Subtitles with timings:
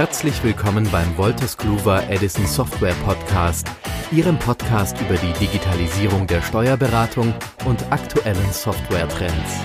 [0.00, 3.70] Herzlich willkommen beim Wolters Kluwer Edison Software Podcast,
[4.10, 7.34] Ihrem Podcast über die Digitalisierung der Steuerberatung
[7.66, 9.56] und aktuellen Softwaretrends.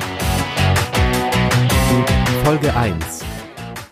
[2.43, 3.23] Folge 1.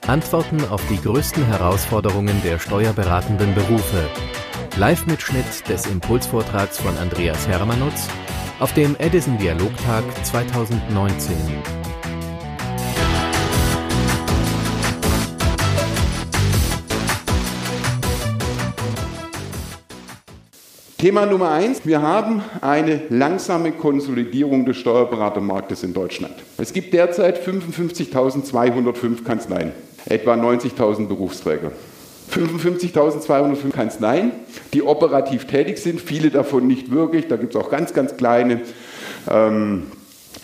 [0.07, 4.09] Antworten auf die größten Herausforderungen der steuerberatenden Berufe.
[4.75, 8.09] Live-Mitschnitt des Impulsvortrags von Andreas Hermanutz
[8.59, 11.37] auf dem Edison Dialogtag 2019.
[21.03, 26.33] Thema Nummer eins, wir haben eine langsame Konsolidierung des Steuerberatermarktes in Deutschland.
[26.57, 29.73] Es gibt derzeit 55.205 Kanzleien,
[30.05, 31.73] etwa 90.000 Berufsträger.
[32.31, 34.31] 55.205 Kanzleien,
[34.71, 38.61] die operativ tätig sind, viele davon nicht wirklich, da gibt es auch ganz, ganz kleine,
[39.29, 39.87] ähm,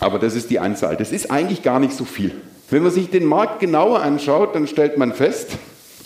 [0.01, 0.97] aber das ist die Anzahl.
[0.97, 2.33] Das ist eigentlich gar nicht so viel.
[2.69, 5.57] Wenn man sich den Markt genauer anschaut, dann stellt man fest,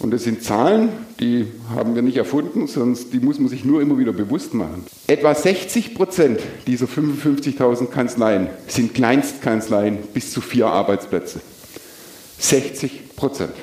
[0.04, 0.90] und das sind Zahlen,
[1.22, 4.84] die haben wir nicht erfunden, sondern die muss man sich nur immer wieder bewusst machen.
[5.08, 11.40] Etwa 60 Prozent dieser 55.000 Kanzleien sind Kleinstkanzleien bis zu vier Arbeitsplätze.
[12.38, 13.54] 60 Prozent.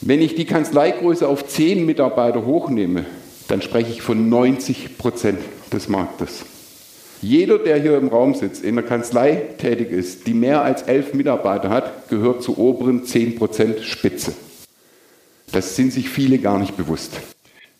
[0.00, 3.04] Wenn ich die Kanzleigröße auf zehn Mitarbeiter hochnehme,
[3.46, 5.38] dann spreche ich von 90 Prozent
[5.72, 6.40] des Marktes.
[7.20, 11.14] Jeder, der hier im Raum sitzt, in der Kanzlei tätig ist, die mehr als elf
[11.14, 14.32] Mitarbeiter hat, gehört zur oberen 10 Prozent Spitze.
[15.52, 17.20] Das sind sich viele gar nicht bewusst.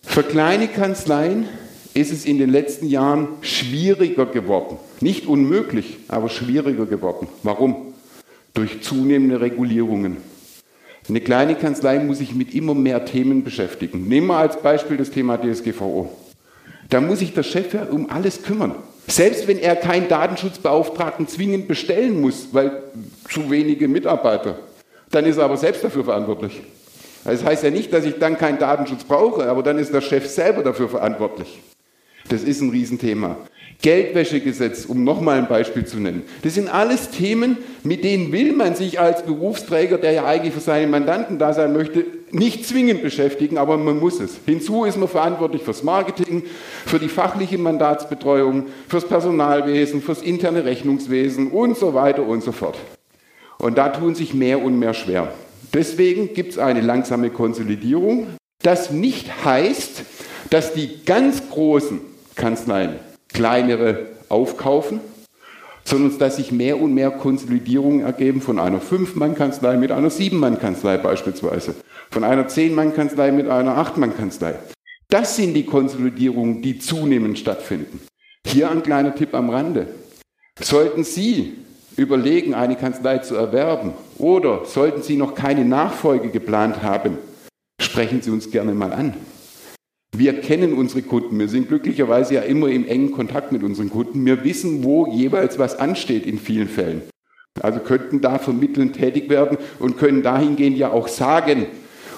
[0.02, 1.48] Für kleine Kanzleien
[1.94, 4.76] ist es in den letzten Jahren schwieriger geworden.
[5.00, 7.28] Nicht unmöglich, aber schwieriger geworden.
[7.42, 7.94] Warum?
[8.52, 10.18] Durch zunehmende Regulierungen.
[11.08, 14.06] Eine kleine Kanzlei muss sich mit immer mehr Themen beschäftigen.
[14.06, 16.10] Nehmen wir als Beispiel das Thema DSGVO.
[16.90, 18.74] Da muss sich der Chef ja um alles kümmern.
[19.08, 22.82] Selbst wenn er keinen Datenschutzbeauftragten zwingend bestellen muss, weil
[23.28, 24.58] zu wenige Mitarbeiter,
[25.10, 26.62] dann ist er aber selbst dafür verantwortlich.
[27.24, 30.26] Das heißt ja nicht, dass ich dann keinen Datenschutz brauche, aber dann ist der Chef
[30.26, 31.60] selber dafür verantwortlich.
[32.28, 33.36] Das ist ein Riesenthema.
[33.82, 36.22] Geldwäschegesetz, um nochmal ein Beispiel zu nennen.
[36.42, 40.60] Das sind alles Themen, mit denen will man sich als Berufsträger, der ja eigentlich für
[40.60, 44.38] seine Mandanten da sein möchte, nicht zwingend beschäftigen, aber man muss es.
[44.46, 46.44] Hinzu ist man verantwortlich fürs Marketing,
[46.86, 52.78] für die fachliche Mandatsbetreuung, fürs Personalwesen, fürs interne Rechnungswesen und so weiter und so fort.
[53.58, 55.32] Und da tun sich mehr und mehr schwer.
[55.72, 58.26] Deswegen gibt es eine langsame Konsolidierung.
[58.62, 60.02] Das nicht heißt,
[60.50, 62.00] dass die ganz großen
[62.34, 62.96] Kanzleien
[63.32, 65.00] kleinere aufkaufen,
[65.84, 71.74] sondern dass sich mehr und mehr Konsolidierungen ergeben von einer Fünf-Mann-Kanzlei mit einer Sieben-Mann-Kanzlei beispielsweise,
[72.10, 74.54] von einer Zehn-Mann-Kanzlei mit einer Acht-Mann-Kanzlei.
[75.08, 78.00] Das sind die Konsolidierungen, die zunehmend stattfinden.
[78.46, 79.88] Hier ein kleiner Tipp am Rande.
[80.60, 81.54] Sollten Sie
[81.96, 87.18] überlegen, eine Kanzlei zu erwerben oder sollten Sie noch keine Nachfolge geplant haben,
[87.80, 89.14] sprechen Sie uns gerne mal an.
[90.14, 91.38] Wir kennen unsere Kunden.
[91.38, 94.24] Wir sind glücklicherweise ja immer im engen Kontakt mit unseren Kunden.
[94.26, 97.02] Wir wissen, wo jeweils was ansteht in vielen Fällen.
[97.60, 101.66] Also könnten da vermittelnd tätig werden und können dahingehend ja auch sagen,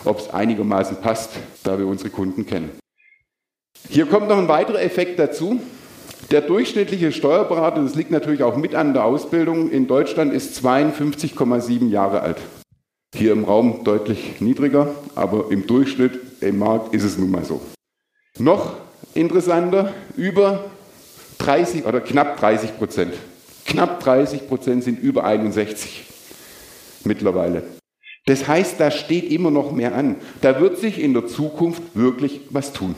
[0.04, 1.30] ob es einigermaßen passt,
[1.62, 2.70] da wir unsere Kunden kennen.
[3.88, 5.60] Hier kommt noch ein weiterer Effekt dazu.
[6.30, 11.88] Der durchschnittliche Steuerberater, das liegt natürlich auch mit an der Ausbildung, in Deutschland ist 52,7
[11.88, 12.38] Jahre alt.
[13.14, 17.60] Hier im Raum deutlich niedriger, aber im Durchschnitt im Markt ist es nun mal so.
[18.38, 18.74] Noch
[19.14, 20.64] interessanter, über
[21.38, 23.14] 30 oder knapp 30 Prozent.
[23.64, 26.04] Knapp 30 Prozent sind über 61
[27.04, 27.62] mittlerweile.
[28.26, 30.16] Das heißt, da steht immer noch mehr an.
[30.40, 32.94] Da wird sich in der Zukunft wirklich was tun.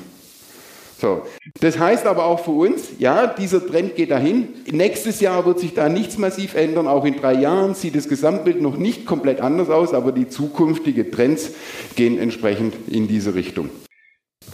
[0.98, 1.22] So.
[1.60, 4.48] Das heißt aber auch für uns, ja, dieser Trend geht dahin.
[4.70, 6.88] Nächstes Jahr wird sich da nichts massiv ändern.
[6.88, 11.10] Auch in drei Jahren sieht das Gesamtbild noch nicht komplett anders aus, aber die zukünftigen
[11.12, 11.50] Trends
[11.96, 13.68] gehen entsprechend in diese Richtung.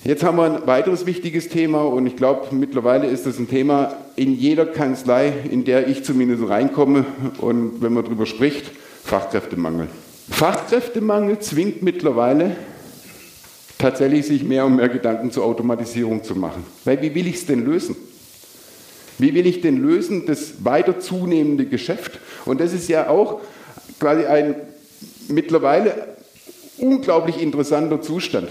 [0.04, 3.94] Jetzt haben wir ein weiteres wichtiges Thema und ich glaube, mittlerweile ist das ein Thema
[4.16, 7.04] in jeder Kanzlei, in der ich zumindest reinkomme
[7.38, 8.72] und wenn man darüber spricht,
[9.04, 9.86] Fachkräftemangel.
[10.28, 12.56] Fachkräftemangel zwingt mittlerweile
[13.82, 16.64] tatsächlich sich mehr und mehr Gedanken zur Automatisierung zu machen.
[16.84, 17.96] Weil wie will ich es denn lösen?
[19.18, 22.18] Wie will ich denn lösen das weiter zunehmende Geschäft?
[22.44, 23.40] Und das ist ja auch
[24.00, 24.54] quasi ein
[25.28, 26.16] mittlerweile
[26.78, 28.48] unglaublich interessanter Zustand.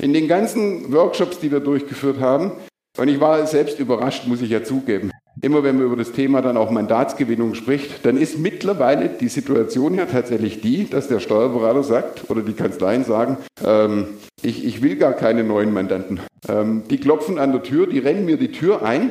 [0.00, 2.52] In den ganzen Workshops, die wir durchgeführt haben,
[2.98, 6.42] und ich war selbst überrascht, muss ich ja zugeben, immer wenn man über das Thema
[6.42, 11.82] dann auch Mandatsgewinnung spricht, dann ist mittlerweile die Situation ja tatsächlich die, dass der Steuerberater
[11.82, 14.08] sagt oder die Kanzleien sagen, ähm,
[14.42, 16.20] ich, ich, will gar keine neuen Mandanten.
[16.48, 19.10] Ähm, die klopfen an der Tür, die rennen mir die Tür ein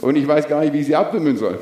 [0.00, 1.58] und ich weiß gar nicht, wie ich sie abwimmeln soll.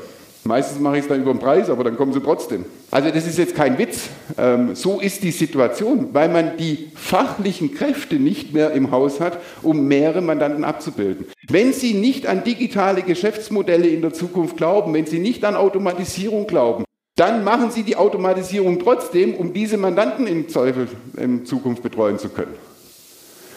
[0.49, 2.65] Meistens mache ich es dann über den Preis, aber dann kommen sie trotzdem.
[2.89, 4.09] Also das ist jetzt kein Witz.
[4.35, 9.37] Ähm, so ist die Situation, weil man die fachlichen Kräfte nicht mehr im Haus hat,
[9.61, 11.27] um mehrere Mandanten abzubilden.
[11.47, 16.47] Wenn Sie nicht an digitale Geschäftsmodelle in der Zukunft glauben, wenn Sie nicht an Automatisierung
[16.47, 16.83] glauben,
[17.15, 22.29] dann machen Sie die Automatisierung trotzdem, um diese Mandanten im Zweifel in Zukunft betreuen zu
[22.29, 22.55] können.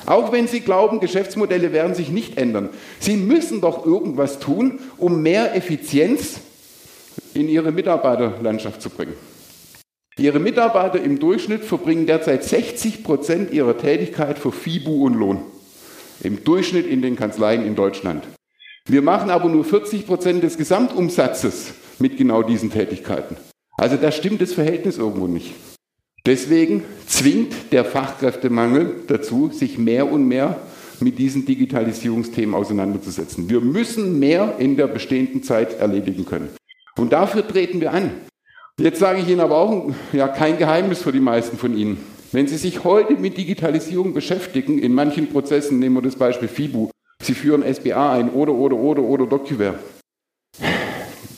[0.04, 2.68] Auch wenn Sie glauben, Geschäftsmodelle werden sich nicht ändern.
[3.00, 6.40] Sie müssen doch irgendwas tun, um mehr Effizienz
[7.34, 9.14] in Ihre Mitarbeiterlandschaft zu bringen.
[10.18, 15.40] Ihre Mitarbeiter im Durchschnitt verbringen derzeit 60 Prozent ihrer Tätigkeit für FIBU und Lohn.
[16.22, 18.24] Im Durchschnitt in den Kanzleien in Deutschland.
[18.86, 23.36] Wir machen aber nur 40 Prozent des Gesamtumsatzes mit genau diesen Tätigkeiten.
[23.78, 25.54] Also da stimmt das Verhältnis irgendwo nicht.
[26.26, 30.60] Deswegen zwingt der Fachkräftemangel dazu, sich mehr und mehr
[31.00, 33.48] mit diesen Digitalisierungsthemen auseinanderzusetzen.
[33.48, 36.50] Wir müssen mehr in der bestehenden Zeit erledigen können.
[36.98, 38.10] Und dafür treten wir an.
[38.78, 42.04] Jetzt sage ich Ihnen aber auch ja, kein Geheimnis für die meisten von Ihnen.
[42.32, 46.90] Wenn Sie sich heute mit Digitalisierung beschäftigen, in manchen Prozessen, nehmen wir das Beispiel FIBU,
[47.22, 49.78] Sie führen SBA ein oder, oder, oder, oder DocuWare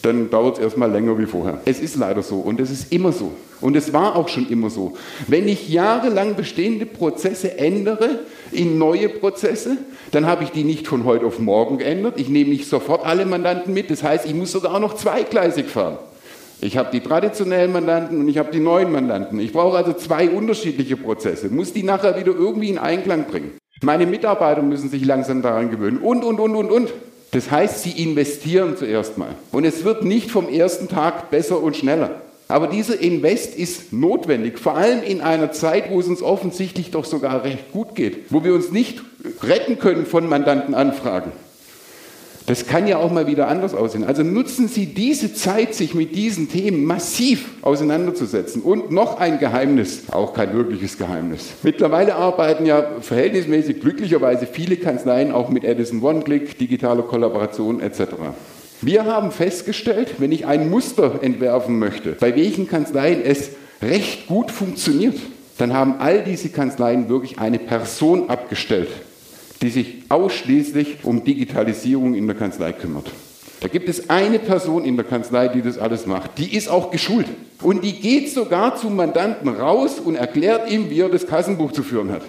[0.05, 1.61] dann dauert es erstmal länger wie vorher.
[1.65, 3.33] Es ist leider so und es ist immer so.
[3.61, 4.95] Und es war auch schon immer so.
[5.27, 8.21] Wenn ich jahrelang bestehende Prozesse ändere
[8.53, 9.79] in neue Prozesse,
[10.13, 12.21] dann habe ich die nicht von heute auf morgen geändert.
[12.21, 13.91] Ich nehme nicht sofort alle Mandanten mit.
[13.91, 15.97] Das heißt, ich muss sogar auch noch zweigleisig fahren.
[16.61, 19.41] Ich habe die traditionellen Mandanten und ich habe die neuen Mandanten.
[19.41, 23.53] Ich brauche also zwei unterschiedliche Prozesse, muss die nachher wieder irgendwie in Einklang bringen.
[23.83, 26.93] Meine Mitarbeiter müssen sich langsam daran gewöhnen und, und, und, und, und.
[27.31, 29.35] Das heißt, sie investieren zuerst mal.
[29.51, 32.21] Und es wird nicht vom ersten Tag besser und schneller.
[32.47, 37.05] Aber dieser Invest ist notwendig, vor allem in einer Zeit, wo es uns offensichtlich doch
[37.05, 39.03] sogar recht gut geht, wo wir uns nicht
[39.43, 41.33] retten können von Mandantenanfragen.
[42.47, 44.05] Das kann ja auch mal wieder anders aussehen.
[44.05, 48.61] Also nutzen Sie diese Zeit, sich mit diesen Themen massiv auseinanderzusetzen.
[48.61, 51.47] Und noch ein Geheimnis, auch kein wirkliches Geheimnis.
[51.63, 58.01] Mittlerweile arbeiten ja verhältnismäßig glücklicherweise viele Kanzleien auch mit Edison One-Click, digitaler Kollaboration etc.
[58.83, 64.51] Wir haben festgestellt, wenn ich ein Muster entwerfen möchte, bei welchen Kanzleien es recht gut
[64.51, 65.17] funktioniert,
[65.57, 68.89] dann haben all diese Kanzleien wirklich eine Person abgestellt,
[69.65, 73.11] die sich ausschließlich um Digitalisierung in der Kanzlei kümmert.
[73.61, 76.37] Da gibt es eine Person in der Kanzlei, die das alles macht.
[76.37, 77.27] Die ist auch geschult.
[77.63, 81.83] Und die geht sogar zum Mandanten raus und erklärt ihm, wie er das Kassenbuch zu
[81.83, 82.21] führen hat.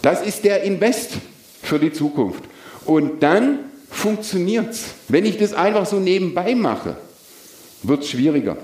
[0.00, 1.14] Das ist der Invest
[1.60, 2.44] für die Zukunft.
[2.84, 3.58] Und dann
[3.90, 4.84] funktioniert es.
[5.08, 6.96] Wenn ich das einfach so nebenbei mache,
[7.82, 8.56] wird es schwieriger.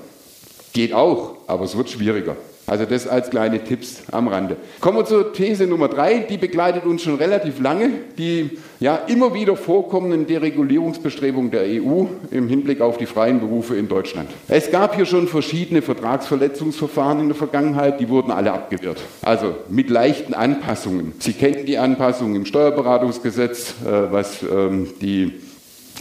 [0.72, 2.36] Geht auch, aber es wird schwieriger.
[2.66, 4.56] Also das als kleine Tipps am Rande.
[4.80, 9.34] Kommen wir zur These Nummer drei, die begleitet uns schon relativ lange, die ja immer
[9.34, 14.30] wieder vorkommenden Deregulierungsbestrebungen der EU im Hinblick auf die freien Berufe in Deutschland.
[14.48, 19.00] Es gab hier schon verschiedene Vertragsverletzungsverfahren in der Vergangenheit, die wurden alle abgewehrt.
[19.22, 21.12] Also mit leichten Anpassungen.
[21.18, 25.32] Sie kennen die Anpassungen im Steuerberatungsgesetz, äh, was ähm, die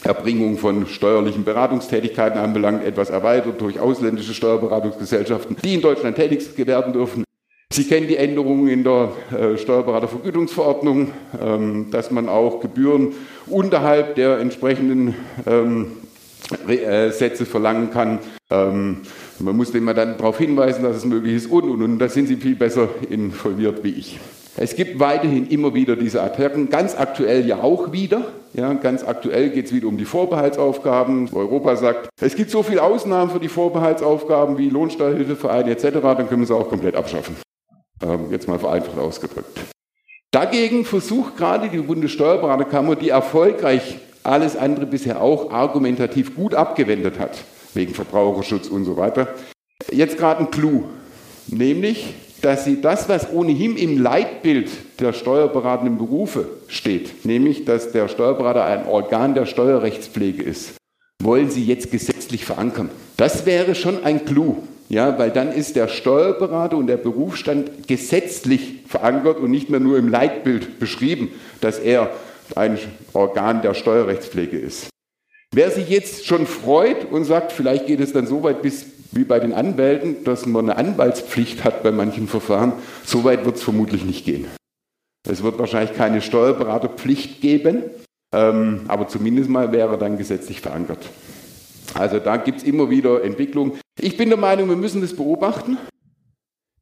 [0.04, 6.94] Erbringung von steuerlichen Beratungstätigkeiten anbelangt, etwas erweitert durch ausländische Steuerberatungsgesellschaften, die in Deutschland tätig werden
[6.94, 7.24] dürfen.
[7.72, 11.12] Sie kennen die Änderungen in der äh, Steuerberatervergütungsverordnung,
[11.42, 13.14] ähm, dass man auch Gebühren
[13.48, 15.16] unterhalb der entsprechenden
[15.48, 15.94] ähm,
[16.68, 18.20] äh, Sätze verlangen kann.
[18.52, 18.98] Ähm,
[19.40, 21.98] man muss den Mandanten darauf hinweisen, dass es möglich ist und, und, und.
[21.98, 24.20] Da sind Sie viel besser involviert wie ich.
[24.56, 28.26] Es gibt weiterhin immer wieder diese Attacken, ganz aktuell ja auch wieder.
[28.54, 31.28] Ja, ganz aktuell geht es wieder um die Vorbehaltsaufgaben.
[31.34, 36.42] Europa sagt, es gibt so viele Ausnahmen für die Vorbehaltsaufgaben wie Lohnsteuerhilfevereine etc., dann können
[36.42, 37.36] wir sie auch komplett abschaffen.
[38.04, 39.60] Ähm, jetzt mal vereinfacht ausgedrückt.
[40.30, 47.44] Dagegen versucht gerade die Bundessteuerberaterkammer, die erfolgreich alles andere bisher auch argumentativ gut abgewendet hat,
[47.74, 49.30] wegen Verbraucherschutz und so weiter,
[49.92, 50.86] jetzt gerade ein Clou,
[51.48, 54.70] nämlich dass sie das, was ohnehin im Leitbild
[55.00, 60.74] der steuerberatenden Berufe steht, nämlich dass der Steuerberater ein Organ der Steuerrechtspflege ist,
[61.22, 62.90] wollen sie jetzt gesetzlich verankern.
[63.16, 64.58] Das wäre schon ein Clou,
[64.90, 69.98] ja, weil dann ist der Steuerberater und der Berufsstand gesetzlich verankert und nicht mehr nur
[69.98, 71.30] im Leitbild beschrieben,
[71.62, 72.12] dass er
[72.58, 72.78] ein
[73.14, 74.90] Organ der Steuerrechtspflege ist.
[75.56, 79.24] Wer sich jetzt schon freut und sagt, vielleicht geht es dann so weit bis wie
[79.24, 82.74] bei den Anwälten, dass man eine Anwaltspflicht hat bei manchen Verfahren,
[83.06, 84.48] so weit wird es vermutlich nicht gehen.
[85.28, 87.84] Es wird wahrscheinlich keine Steuerberaterpflicht geben,
[88.34, 91.10] ähm, aber zumindest mal wäre dann gesetzlich verankert.
[91.94, 93.80] Also da gibt es immer wieder Entwicklungen.
[94.00, 95.78] Ich bin der Meinung, wir müssen das beobachten.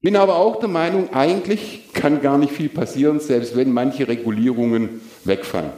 [0.02, 5.02] Bin aber auch der Meinung, eigentlich kann gar nicht viel passieren, selbst wenn manche Regulierungen
[5.26, 5.74] wegfallen.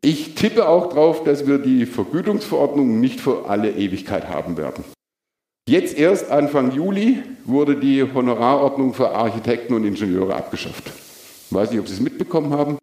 [0.00, 4.84] Ich tippe auch darauf, dass wir die Vergütungsverordnung nicht für alle Ewigkeit haben werden.
[5.68, 10.82] Jetzt erst Anfang Juli wurde die Honorarordnung für Architekten und Ingenieure abgeschafft.
[10.88, 12.78] Ich weiß nicht, ob Sie es mitbekommen haben.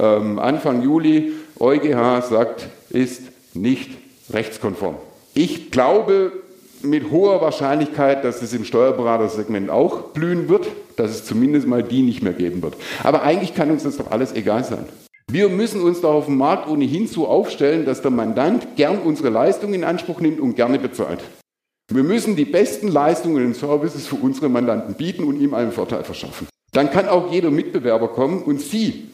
[0.00, 3.22] Ähm, Anfang Juli, EuGH sagt, ist
[3.54, 3.92] nicht
[4.30, 4.96] rechtskonform.
[5.34, 6.32] Ich glaube
[6.82, 12.02] mit hoher Wahrscheinlichkeit, dass es im Steuerberatersegment auch blühen wird, dass es zumindest mal die
[12.02, 12.74] nicht mehr geben wird.
[13.04, 14.86] Aber eigentlich kann uns das doch alles egal sein.
[15.30, 19.28] Wir müssen uns da auf dem Markt ohnehin so aufstellen, dass der Mandant gern unsere
[19.28, 21.20] Leistung in Anspruch nimmt und gerne bezahlt.
[21.90, 26.04] Wir müssen die besten Leistungen und Services für unsere Mandanten bieten und ihm einen Vorteil
[26.04, 26.46] verschaffen.
[26.72, 29.08] Dann kann auch jeder Mitbewerber kommen und Sie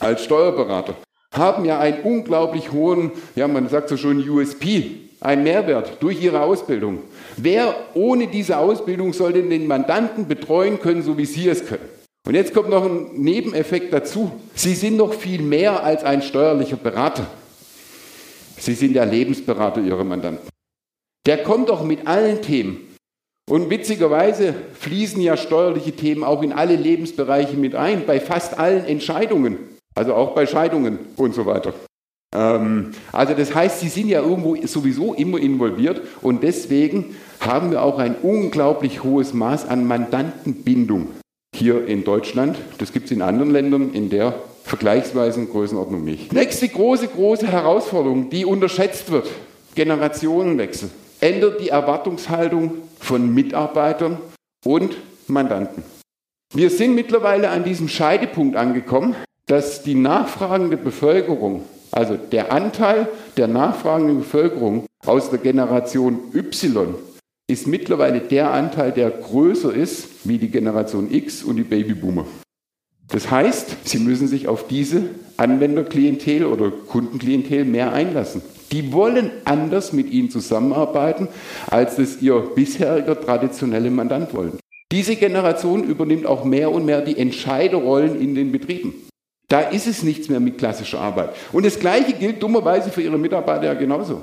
[0.00, 0.96] als Steuerberater
[1.32, 6.42] haben ja einen unglaublich hohen, ja man sagt so schon USP, einen Mehrwert durch Ihre
[6.42, 6.98] Ausbildung.
[7.36, 11.88] Wer ohne diese Ausbildung soll denn den Mandanten betreuen können, so wie Sie es können?
[12.26, 14.30] Und jetzt kommt noch ein Nebeneffekt dazu.
[14.54, 17.26] Sie sind noch viel mehr als ein steuerlicher Berater.
[18.58, 20.49] Sie sind der Lebensberater Ihrer Mandanten.
[21.26, 22.86] Der kommt doch mit allen Themen.
[23.50, 28.84] Und witzigerweise fließen ja steuerliche Themen auch in alle Lebensbereiche mit ein, bei fast allen
[28.84, 29.58] Entscheidungen,
[29.94, 31.74] also auch bei Scheidungen und so weiter.
[32.32, 37.82] Ähm, also das heißt, sie sind ja irgendwo sowieso immer involviert und deswegen haben wir
[37.82, 41.08] auch ein unglaublich hohes Maß an Mandantenbindung
[41.52, 42.56] hier in Deutschland.
[42.78, 46.32] Das gibt es in anderen Ländern in der vergleichsweisen Größenordnung nicht.
[46.32, 49.28] Nächste große, große Herausforderung, die unterschätzt wird,
[49.74, 54.18] Generationenwechsel ändert die Erwartungshaltung von Mitarbeitern
[54.64, 54.96] und
[55.26, 55.82] Mandanten.
[56.54, 59.14] Wir sind mittlerweile an diesem Scheidepunkt angekommen,
[59.46, 66.94] dass die nachfragende Bevölkerung, also der Anteil der nachfragenden Bevölkerung aus der Generation Y,
[67.48, 72.26] ist mittlerweile der Anteil, der größer ist wie die Generation X und die Babyboomer.
[73.08, 75.02] Das heißt, Sie müssen sich auf diese
[75.36, 78.42] Anwenderklientel oder Kundenklientel mehr einlassen.
[78.72, 81.28] Die wollen anders mit Ihnen zusammenarbeiten,
[81.66, 84.58] als es Ihr bisheriger traditioneller Mandant wollen.
[84.92, 88.94] Diese Generation übernimmt auch mehr und mehr die Entscheiderrollen in den Betrieben.
[89.48, 91.30] Da ist es nichts mehr mit klassischer Arbeit.
[91.52, 94.22] Und das Gleiche gilt dummerweise für Ihre Mitarbeiter ja genauso.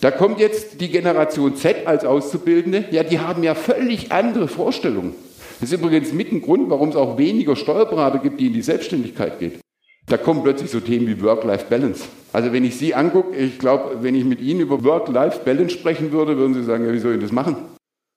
[0.00, 2.86] Da kommt jetzt die Generation Z als Auszubildende.
[2.90, 5.14] Ja, die haben ja völlig andere Vorstellungen.
[5.60, 8.62] Das ist übrigens mit ein Grund, warum es auch weniger Steuerberater gibt, die in die
[8.62, 9.63] Selbstständigkeit gehen.
[10.06, 12.04] Da kommen plötzlich so Themen wie Work-Life-Balance.
[12.32, 16.36] Also wenn ich Sie angucke, ich glaube, wenn ich mit Ihnen über Work-Life-Balance sprechen würde,
[16.36, 17.56] würden Sie sagen, ja, wie soll ich das machen?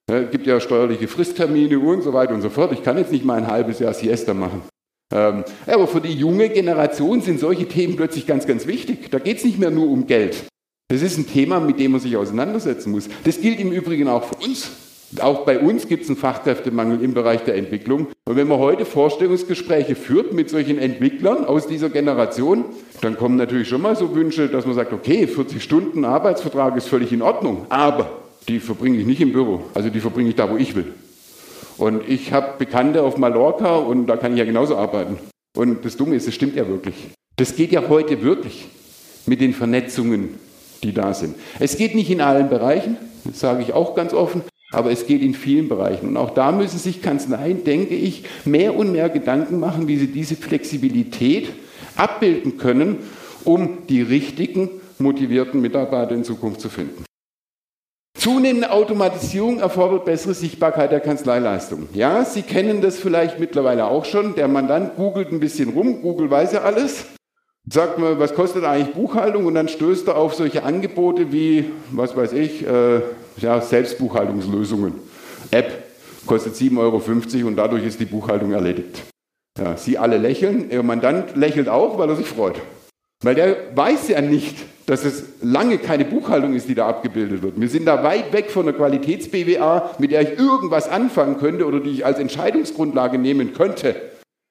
[0.09, 2.71] Ja, es gibt ja steuerliche Fristtermine und so weiter und so fort.
[2.73, 4.61] Ich kann jetzt nicht mal ein halbes Jahr Siesta machen.
[5.13, 9.09] Ähm, aber für die junge Generation sind solche Themen plötzlich ganz, ganz wichtig.
[9.09, 10.45] Da geht es nicht mehr nur um Geld.
[10.89, 13.09] Das ist ein Thema, mit dem man sich auseinandersetzen muss.
[13.23, 14.71] Das gilt im Übrigen auch für uns.
[15.21, 18.07] Auch bei uns gibt es einen Fachkräftemangel im Bereich der Entwicklung.
[18.25, 22.65] Und wenn man heute Vorstellungsgespräche führt mit solchen Entwicklern aus dieser Generation,
[23.01, 26.89] dann kommen natürlich schon mal so Wünsche, dass man sagt, okay, 40 Stunden Arbeitsvertrag ist
[26.89, 28.11] völlig in Ordnung, aber
[28.49, 30.93] die verbringe ich nicht im Büro, also die verbringe ich da, wo ich will.
[31.77, 35.19] Und ich habe Bekannte auf Mallorca und da kann ich ja genauso arbeiten.
[35.55, 36.95] Und das Dumme ist, es stimmt ja wirklich.
[37.37, 38.67] Das geht ja heute wirklich
[39.25, 40.37] mit den Vernetzungen,
[40.83, 41.35] die da sind.
[41.59, 44.41] Es geht nicht in allen Bereichen, das sage ich auch ganz offen.
[44.71, 46.09] Aber es geht in vielen Bereichen.
[46.09, 50.07] Und auch da müssen sich Kanzleien, denke ich, mehr und mehr Gedanken machen, wie sie
[50.07, 51.49] diese Flexibilität
[51.95, 52.97] abbilden können,
[53.45, 54.69] um die richtigen,
[54.99, 57.05] motivierten Mitarbeiter in Zukunft zu finden.
[58.17, 61.87] Zunehmende Automatisierung erfordert bessere Sichtbarkeit der Kanzleileistung.
[61.93, 64.35] Ja, Sie kennen das vielleicht mittlerweile auch schon.
[64.35, 67.05] Der Mandant googelt ein bisschen rum, Google weiß ja alles.
[67.69, 69.45] Sagt mal, was kostet eigentlich Buchhaltung?
[69.45, 73.01] Und dann stößt er auf solche Angebote wie, was weiß ich, äh,
[73.39, 74.95] ja, Selbstbuchhaltungslösungen.
[75.51, 75.83] App
[76.25, 79.03] kostet 7,50 Euro und dadurch ist die Buchhaltung erledigt.
[79.57, 82.61] Ja, Sie alle lächeln, Ihr Mandant lächelt auch, weil er sich freut.
[83.23, 87.59] Weil der weiß ja nicht, dass es lange keine Buchhaltung ist, die da abgebildet wird.
[87.59, 91.79] Wir sind da weit weg von einer Qualitäts-BWA, mit der ich irgendwas anfangen könnte oder
[91.79, 93.95] die ich als Entscheidungsgrundlage nehmen könnte.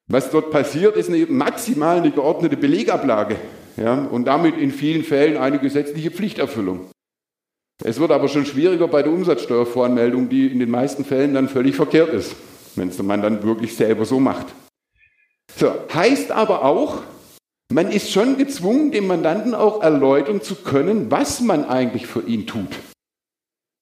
[0.08, 3.36] Was dort passiert, ist eine maximal eine geordnete Belegablage
[3.76, 6.90] ja, und damit in vielen Fällen eine gesetzliche Pflichterfüllung.
[7.84, 11.76] Es wird aber schon schwieriger bei der Umsatzsteuervoranmeldung, die in den meisten Fällen dann völlig
[11.76, 12.34] verkehrt ist,
[12.74, 14.46] wenn es man dann wirklich selber so macht.
[15.56, 17.02] So, heißt aber auch,
[17.72, 22.46] man ist schon gezwungen, dem Mandanten auch erläutern zu können, was man eigentlich für ihn
[22.46, 22.68] tut.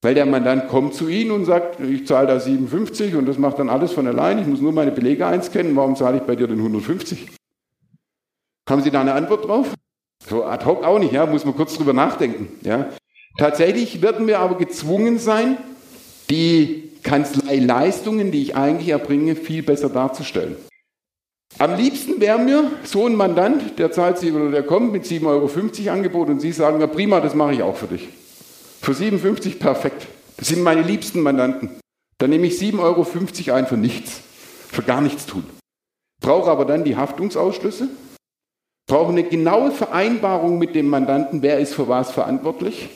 [0.03, 3.59] Weil der Mandant kommt zu Ihnen und sagt, ich zahle da 57 und das macht
[3.59, 6.47] dann alles von allein, ich muss nur meine Belege einscannen, warum zahle ich bei dir
[6.47, 7.31] denn 150?
[8.69, 9.75] Haben Sie da eine Antwort drauf?
[10.29, 12.49] So ad hoc auch nicht, ja, muss man kurz drüber nachdenken.
[12.63, 12.91] Ja.
[13.37, 15.57] Tatsächlich werden wir aber gezwungen sein,
[16.31, 20.57] die Kanzleileistungen, die ich eigentlich erbringe, viel besser darzustellen.
[21.59, 25.26] Am liebsten wäre mir so ein Mandant, der zahlt Sie oder der kommt mit 7,50
[25.26, 28.09] Euro Angebot und Sie sagen, ja prima, das mache ich auch für dich.
[28.81, 30.07] Für 57 perfekt.
[30.37, 31.71] Das sind meine liebsten Mandanten.
[32.19, 34.21] Dann nehme ich 7,50 Euro ein für nichts,
[34.69, 35.45] für gar nichts tun.
[36.21, 37.88] Brauche aber dann die Haftungsausschlüsse,
[38.88, 42.88] brauche eine genaue Vereinbarung mit dem Mandanten, wer ist für was verantwortlich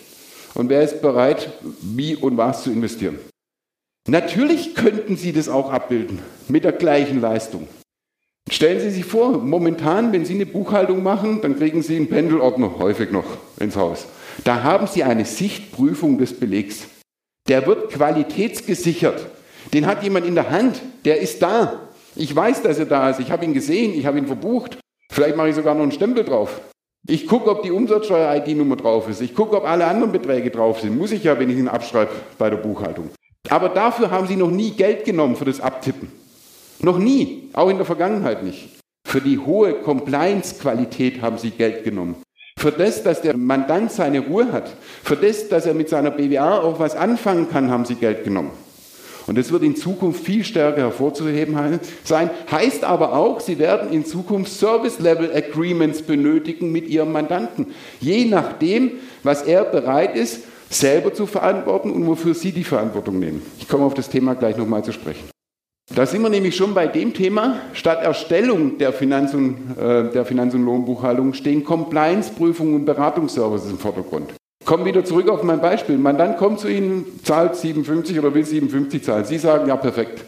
[0.54, 1.50] und wer ist bereit,
[1.80, 3.18] wie und was zu investieren.
[4.08, 7.68] Natürlich könnten Sie das auch abbilden mit der gleichen Leistung.
[8.50, 12.78] Stellen Sie sich vor, momentan, wenn Sie eine Buchhaltung machen, dann kriegen Sie einen Pendelordner
[12.78, 13.26] häufig noch
[13.60, 14.06] ins Haus.
[14.44, 16.86] Da haben Sie eine Sichtprüfung des Belegs.
[17.48, 19.26] Der wird qualitätsgesichert.
[19.74, 20.80] Den hat jemand in der Hand.
[21.04, 21.88] Der ist da.
[22.16, 23.20] Ich weiß, dass er da ist.
[23.20, 23.92] Ich habe ihn gesehen.
[23.94, 24.78] Ich habe ihn verbucht.
[25.10, 26.60] Vielleicht mache ich sogar noch einen Stempel drauf.
[27.06, 29.20] Ich gucke, ob die Umsatzsteuer-ID-Nummer drauf ist.
[29.20, 30.98] Ich gucke, ob alle anderen Beträge drauf sind.
[30.98, 33.10] Muss ich ja, wenn ich ihn abschreibe bei der Buchhaltung.
[33.48, 36.10] Aber dafür haben Sie noch nie Geld genommen für das Abtippen.
[36.80, 37.48] Noch nie.
[37.54, 38.68] Auch in der Vergangenheit nicht.
[39.06, 42.16] Für die hohe Compliance-Qualität haben Sie Geld genommen.
[42.58, 44.68] Für das, dass der Mandant seine Ruhe hat,
[45.04, 48.50] für das, dass er mit seiner BWA auch was anfangen kann, haben sie Geld genommen.
[49.28, 52.30] Und das wird in Zukunft viel stärker hervorzuheben sein.
[52.50, 57.66] Heißt aber auch, Sie werden in Zukunft Service-Level-Agreements benötigen mit Ihrem Mandanten.
[58.00, 58.92] Je nachdem,
[59.22, 63.42] was er bereit ist, selber zu verantworten und wofür Sie die Verantwortung nehmen.
[63.58, 65.28] Ich komme auf das Thema gleich nochmal zu sprechen.
[65.94, 70.24] Da sind wir nämlich schon bei dem Thema, statt Erstellung der Finanz- und, äh, der
[70.24, 74.37] Finanz und Lohnbuchhaltung stehen Compliance-Prüfungen und Beratungsservices im Vordergrund.
[74.68, 75.96] Kommen wieder zurück auf mein Beispiel.
[75.96, 79.24] Mandant kommt zu Ihnen, zahlt 57 oder will 57 zahlen.
[79.24, 80.26] Sie sagen, ja, perfekt.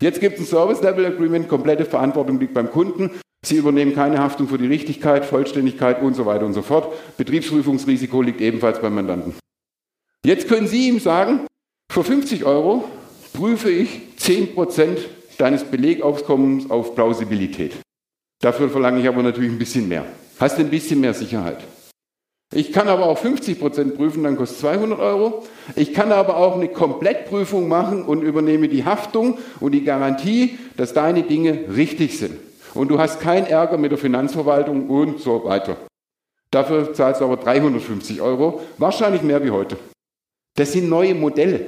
[0.00, 3.10] Jetzt gibt es ein Service-Level-Agreement, komplette Verantwortung liegt beim Kunden.
[3.44, 6.94] Sie übernehmen keine Haftung für die Richtigkeit, Vollständigkeit und so weiter und so fort.
[7.18, 9.34] Betriebsprüfungsrisiko liegt ebenfalls beim Mandanten.
[10.24, 11.40] Jetzt können Sie ihm sagen,
[11.92, 12.88] für 50 Euro
[13.34, 14.96] prüfe ich 10%
[15.36, 17.74] deines Belegaufkommens auf Plausibilität.
[18.40, 20.06] Dafür verlange ich aber natürlich ein bisschen mehr.
[20.40, 21.58] Hast ein bisschen mehr Sicherheit.
[22.54, 25.42] Ich kann aber auch 50% prüfen, dann kostet 200 Euro.
[25.74, 30.94] Ich kann aber auch eine Komplettprüfung machen und übernehme die Haftung und die Garantie, dass
[30.94, 32.38] deine Dinge richtig sind.
[32.72, 35.76] Und du hast keinen Ärger mit der Finanzverwaltung und so weiter.
[36.52, 39.76] Dafür zahlst du aber 350 Euro, wahrscheinlich mehr wie heute.
[40.56, 41.66] Das sind neue Modelle.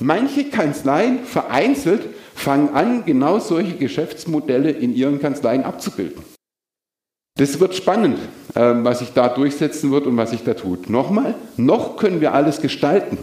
[0.00, 2.02] Manche Kanzleien vereinzelt
[2.34, 6.33] fangen an, genau solche Geschäftsmodelle in ihren Kanzleien abzubilden.
[7.36, 8.20] Das wird spannend,
[8.54, 10.88] ähm, was sich da durchsetzen wird und was sich da tut.
[10.88, 13.18] Nochmal, noch können wir alles gestalten.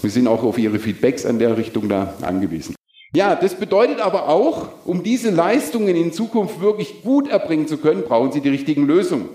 [0.00, 2.74] Wir sind auch auf Ihre Feedbacks an der Richtung da angewiesen.
[3.14, 8.02] Ja, das bedeutet aber auch, um diese Leistungen in Zukunft wirklich gut erbringen zu können,
[8.02, 9.28] brauchen Sie die richtigen Lösungen.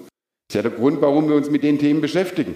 [0.49, 2.55] Das ist ja der Grund, warum wir uns mit den Themen beschäftigen.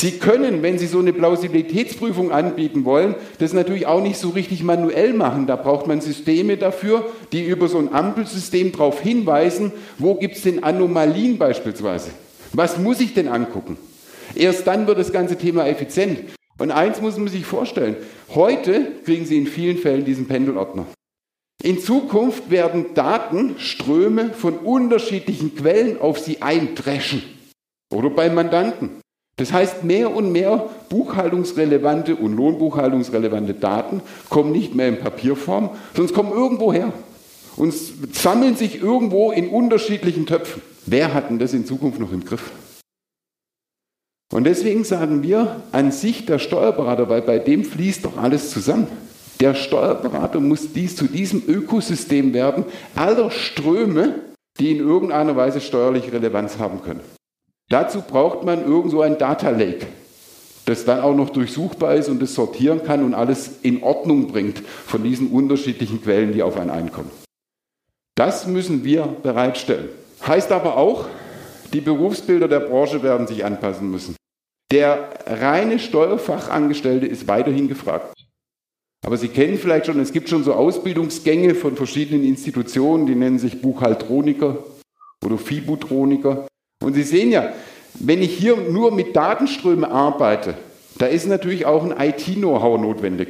[0.00, 4.62] Sie können, wenn Sie so eine Plausibilitätsprüfung anbieten wollen, das natürlich auch nicht so richtig
[4.62, 5.46] manuell machen.
[5.46, 10.42] Da braucht man Systeme dafür, die über so ein Ampelsystem darauf hinweisen, wo gibt es
[10.42, 12.12] denn Anomalien beispielsweise.
[12.54, 13.76] Was muss ich denn angucken?
[14.34, 16.20] Erst dann wird das ganze Thema effizient.
[16.56, 17.96] Und eins muss man sich vorstellen,
[18.34, 20.86] heute kriegen Sie in vielen Fällen diesen Pendelordner.
[21.62, 27.22] In Zukunft werden Datenströme von unterschiedlichen Quellen auf Sie eindreschen.
[27.92, 29.00] Oder beim Mandanten.
[29.40, 36.14] Das heißt, mehr und mehr buchhaltungsrelevante und lohnbuchhaltungsrelevante Daten kommen nicht mehr in Papierform, sondern
[36.14, 36.92] kommen irgendwo her
[37.56, 37.72] und
[38.12, 40.60] sammeln sich irgendwo in unterschiedlichen Töpfen.
[40.84, 42.50] Wer hat denn das in Zukunft noch im Griff?
[44.30, 48.88] Und deswegen sagen wir an sich der Steuerberater, weil bei dem fließt doch alles zusammen.
[49.40, 54.16] Der Steuerberater muss dies zu diesem Ökosystem werden, aller Ströme,
[54.58, 57.00] die in irgendeiner Weise steuerliche Relevanz haben können.
[57.70, 59.86] Dazu braucht man irgend so ein Data Lake,
[60.64, 64.58] das dann auch noch durchsuchbar ist und das sortieren kann und alles in Ordnung bringt
[64.58, 67.10] von diesen unterschiedlichen Quellen, die auf einen einkommen.
[68.16, 69.88] Das müssen wir bereitstellen.
[70.26, 71.06] Heißt aber auch,
[71.72, 74.16] die Berufsbilder der Branche werden sich anpassen müssen.
[74.72, 78.12] Der reine Steuerfachangestellte ist weiterhin gefragt.
[79.06, 83.38] Aber Sie kennen vielleicht schon, es gibt schon so Ausbildungsgänge von verschiedenen Institutionen, die nennen
[83.38, 84.58] sich Buchhaltroniker
[85.24, 86.46] oder Fibutroniker.
[86.82, 87.52] Und Sie sehen ja,
[87.94, 90.54] wenn ich hier nur mit Datenströmen arbeite,
[90.98, 93.28] da ist natürlich auch ein IT-Know-how notwendig.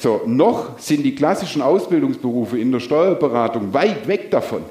[0.00, 4.62] So, noch sind die klassischen Ausbildungsberufe in der Steuerberatung weit weg davon.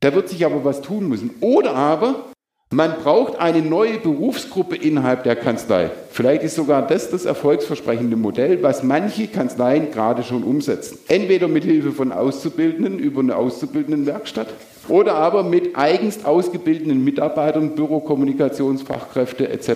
[0.00, 1.30] Da wird sich aber was tun müssen.
[1.40, 2.26] Oder aber
[2.70, 5.90] man braucht eine neue Berufsgruppe innerhalb der Kanzlei.
[6.10, 10.98] Vielleicht ist sogar das das erfolgsversprechende Modell, was manche Kanzleien gerade schon umsetzen.
[11.08, 14.48] Entweder mit Hilfe von Auszubildenden über eine Auszubildendenwerkstatt
[14.88, 19.72] oder aber mit eigens ausgebildeten Mitarbeitern, Bürokommunikationsfachkräfte etc.,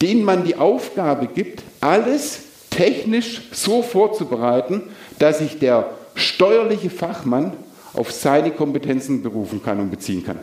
[0.00, 4.82] denen man die Aufgabe gibt, alles technisch so vorzubereiten,
[5.18, 7.52] dass sich der steuerliche Fachmann
[7.94, 10.38] auf seine Kompetenzen berufen kann und beziehen kann.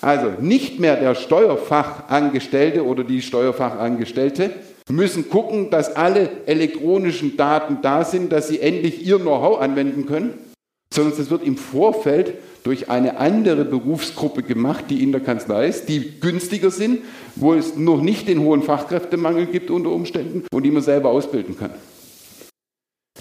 [0.00, 4.50] Also nicht mehr der Steuerfachangestellte oder die Steuerfachangestellte
[4.90, 10.34] müssen gucken, dass alle elektronischen Daten da sind, dass sie endlich ihr Know-how anwenden können,
[10.92, 15.88] sondern es wird im Vorfeld durch eine andere Berufsgruppe gemacht, die in der Kanzlei ist,
[15.88, 17.00] die günstiger sind,
[17.36, 21.56] wo es noch nicht den hohen Fachkräftemangel gibt unter Umständen und die man selber ausbilden
[21.56, 21.70] kann.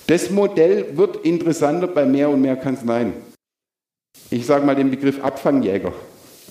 [0.08, 3.13] Das Modell wird interessanter bei mehr und mehr Kanzleien.
[4.30, 5.93] Ich sage mal den Begriff Abfangjäger.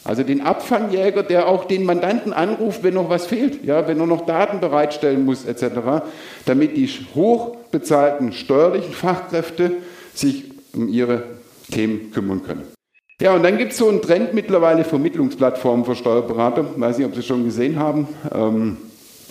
[0.04, 4.06] Also den Abfangjäger, der auch den Mandanten anruft, wenn noch was fehlt, ja, wenn er
[4.06, 6.04] noch Daten bereitstellen muss etc.,
[6.44, 9.72] damit die hochbezahlten steuerlichen Fachkräfte
[10.14, 11.24] sich um ihre
[11.72, 12.75] Themen kümmern können.
[13.18, 16.66] Ja, und dann gibt es so einen Trend mittlerweile Vermittlungsplattformen für Steuerberater.
[16.76, 18.08] Weiß nicht, ob Sie schon gesehen haben.
[18.30, 18.76] Ähm,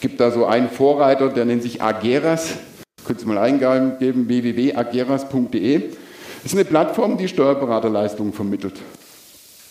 [0.02, 2.56] gibt da so einen Vorreiter, der nennt sich Ageras.
[3.06, 5.82] Könnt ihr mal eingeben, www.ageras.de.
[6.42, 8.74] Das ist eine Plattform, die Steuerberaterleistungen vermittelt.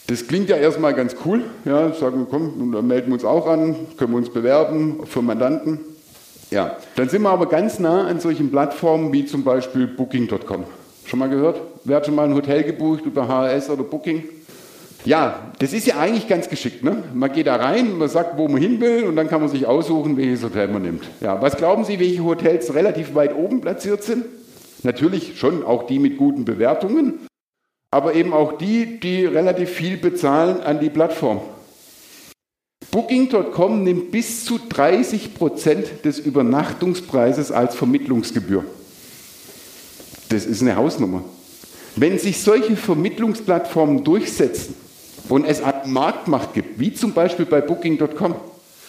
[0.06, 1.42] Das klingt ja erstmal ganz cool.
[1.64, 5.22] Ja, sagen wir, komm, dann melden wir uns auch an, können wir uns bewerben für
[5.22, 5.80] Mandanten.
[6.52, 10.64] Ja, dann sind wir aber ganz nah an solchen Plattformen wie zum Beispiel Booking.com.
[11.06, 11.60] Schon mal gehört?
[11.84, 14.24] Wer hat schon mal ein Hotel gebucht über HRS oder Booking?
[15.04, 16.82] Ja, das ist ja eigentlich ganz geschickt.
[16.82, 17.04] Ne?
[17.12, 19.66] Man geht da rein, man sagt, wo man hin will und dann kann man sich
[19.66, 21.04] aussuchen, welches Hotel man nimmt.
[21.20, 24.24] Ja, was glauben Sie, welche Hotels relativ weit oben platziert sind?
[24.82, 27.26] Natürlich schon auch die mit guten Bewertungen,
[27.90, 31.42] aber eben auch die, die relativ viel bezahlen an die Plattform.
[32.90, 38.64] Booking.com nimmt bis zu 30 Prozent des Übernachtungspreises als Vermittlungsgebühr.
[40.34, 41.22] Das ist eine Hausnummer.
[41.94, 44.74] Wenn sich solche Vermittlungsplattformen durchsetzen
[45.28, 48.34] und es eine Marktmacht gibt, wie zum Beispiel bei Booking.com,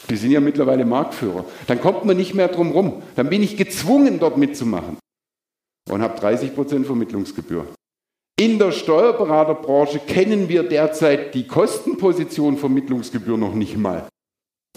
[0.09, 3.03] die sind ja mittlerweile Marktführer, dann kommt man nicht mehr drum rum.
[3.15, 4.97] Dann bin ich gezwungen, dort mitzumachen
[5.91, 7.67] und habe 30 Prozent Vermittlungsgebühr.
[8.39, 14.07] In der Steuerberaterbranche kennen wir derzeit die Kostenposition Vermittlungsgebühr noch nicht mal.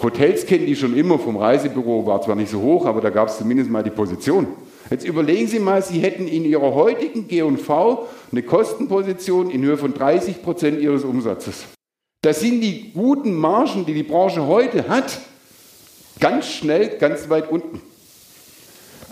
[0.03, 3.29] Hotels kennen die schon immer vom Reisebüro, war zwar nicht so hoch, aber da gab
[3.29, 4.49] es zumindest mal die Position.
[4.91, 9.93] Jetzt überlegen Sie mal, Sie hätten in Ihrer heutigen G&V eine Kostenposition in Höhe von
[9.93, 11.65] 30 Prozent Ihres Umsatzes.
[12.23, 15.21] Das sind die guten Margen, die die Branche heute hat,
[16.21, 17.81] ganz schnell ganz weit unten.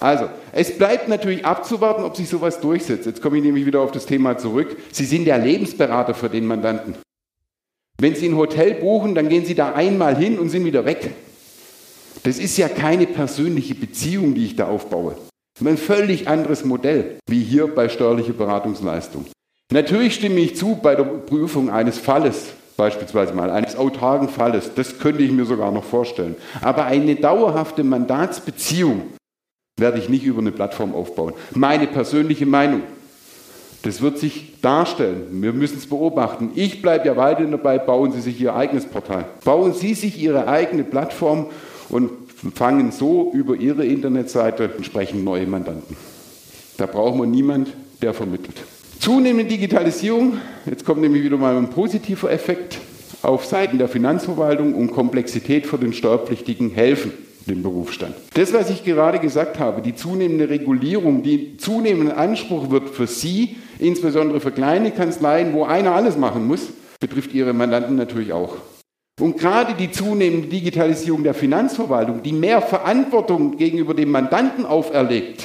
[0.01, 3.07] Also, es bleibt natürlich abzuwarten, ob sich sowas durchsetzt.
[3.07, 4.77] Jetzt komme ich nämlich wieder auf das Thema zurück.
[4.93, 6.97] Sie sind der Lebensberater für den Mandanten.
[7.99, 11.11] Wenn Sie ein Hotel buchen, dann gehen Sie da einmal hin und sind wieder weg.
[12.25, 15.17] Das ist ja keine persönliche Beziehung, die ich da aufbaue.
[15.65, 19.25] Ein völlig anderes Modell, wie hier bei steuerlicher Beratungsleistung.
[19.73, 24.99] Natürlich stimme ich zu bei der Prüfung eines Falles, beispielsweise mal eines autarken Falles, das
[24.99, 26.37] könnte ich mir sogar noch vorstellen.
[26.61, 29.03] Aber eine dauerhafte Mandatsbeziehung
[29.79, 31.33] werde ich nicht über eine Plattform aufbauen.
[31.55, 32.83] Meine persönliche Meinung.
[33.83, 35.43] Das wird sich darstellen.
[35.43, 36.51] Wir müssen es beobachten.
[36.55, 39.27] Ich bleibe ja weiterhin dabei, bauen Sie sich Ihr eigenes Portal.
[39.45, 41.47] Bauen Sie sich Ihre eigene Plattform
[41.89, 42.11] und
[42.55, 45.97] fangen so über Ihre Internetseite entsprechend neue Mandanten.
[46.77, 47.69] Da brauchen wir niemand,
[48.03, 48.57] der vermittelt.
[49.01, 52.79] Zunehmende Digitalisierung, jetzt kommt nämlich wieder mal ein positiver Effekt,
[53.23, 57.13] auf Seiten der Finanzverwaltung und Komplexität für den Steuerpflichtigen helfen
[57.47, 58.15] dem Berufsstand.
[58.35, 63.57] Das, was ich gerade gesagt habe, die zunehmende Regulierung, die zunehmende Anspruch wird für Sie,
[63.79, 66.69] insbesondere für kleine Kanzleien, wo einer alles machen muss,
[67.01, 68.57] betrifft Ihre Mandanten natürlich auch.
[69.19, 75.43] Und gerade die zunehmende Digitalisierung der Finanzverwaltung, die mehr Verantwortung gegenüber dem Mandanten auferlegt,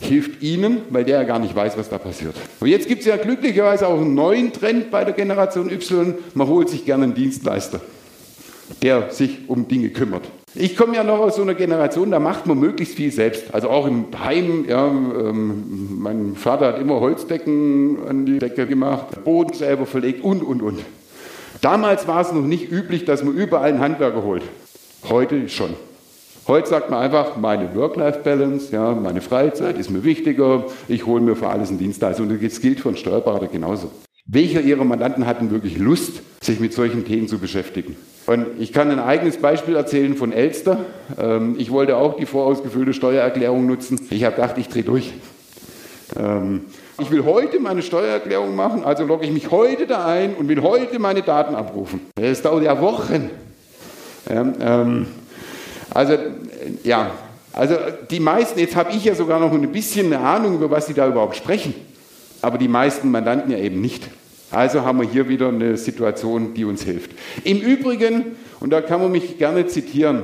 [0.00, 2.34] hilft Ihnen, weil der ja gar nicht weiß, was da passiert.
[2.58, 6.14] Und jetzt gibt es ja glücklicherweise auch einen neuen Trend bei der Generation Y.
[6.34, 7.80] Man holt sich gerne einen Dienstleister,
[8.82, 10.24] der sich um Dinge kümmert.
[10.56, 13.54] Ich komme ja noch aus so einer Generation, da macht man möglichst viel selbst.
[13.54, 14.64] Also auch im Heim.
[14.68, 20.42] Ja, ähm, mein Vater hat immer Holzdecken an die Decke gemacht, Boden selber verlegt und,
[20.42, 20.80] und, und.
[21.64, 24.42] Damals war es noch nicht üblich, dass man überall einen Handwerker holt.
[25.08, 25.70] Heute schon.
[26.46, 31.36] Heute sagt man einfach, meine Work-Life-Balance, ja, meine Freizeit ist mir wichtiger, ich hole mir
[31.36, 32.22] für alles einen Dienstleister.
[32.22, 33.90] Und das gilt für einen Steuerberater genauso.
[34.26, 37.96] Welcher Ihrer Mandanten hat denn wirklich Lust, sich mit solchen Themen zu beschäftigen?
[38.26, 40.80] Und ich kann ein eigenes Beispiel erzählen von Elster.
[41.18, 43.98] Ähm, ich wollte auch die vorausgefüllte Steuererklärung nutzen.
[44.10, 45.14] Ich habe gedacht, ich drehe durch.
[46.98, 50.48] Ähm, ich will heute meine Steuererklärung machen, also logge ich mich heute da ein und
[50.48, 52.00] will heute meine Daten abrufen.
[52.14, 53.30] Das dauert ja Wochen.
[54.28, 55.06] Ähm,
[55.90, 56.14] also,
[56.82, 57.10] ja,
[57.52, 57.76] also
[58.10, 60.94] die meisten, jetzt habe ich ja sogar noch ein bisschen eine Ahnung, über was sie
[60.94, 61.74] da überhaupt sprechen,
[62.42, 64.08] aber die meisten Mandanten ja eben nicht.
[64.50, 67.10] Also haben wir hier wieder eine Situation, die uns hilft.
[67.42, 70.22] Im Übrigen, und da kann man mich gerne zitieren,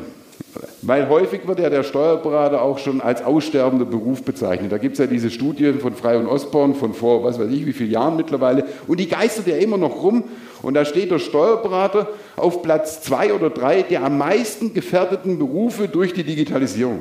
[0.82, 4.72] Weil häufig wird ja der Steuerberater auch schon als aussterbender Beruf bezeichnet.
[4.72, 7.66] Da gibt es ja diese Studien von Frey und Osborn von vor, was weiß ich,
[7.66, 8.64] wie vielen Jahren mittlerweile.
[8.86, 10.24] Und die geistert ja immer noch rum.
[10.62, 15.88] Und da steht der Steuerberater auf Platz zwei oder drei der am meisten gefährdeten Berufe
[15.88, 17.00] durch die Digitalisierung.